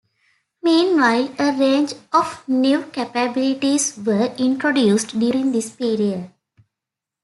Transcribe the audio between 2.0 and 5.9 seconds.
of new capabilities were introduced during this